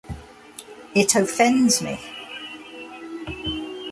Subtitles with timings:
[0.95, 1.99] It offends me.